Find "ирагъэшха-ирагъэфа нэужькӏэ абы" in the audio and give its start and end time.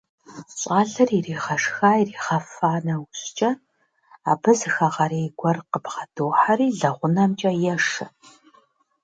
1.17-4.51